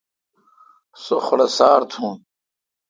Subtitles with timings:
[1.03, 2.15] سو خڈوسار تھون۔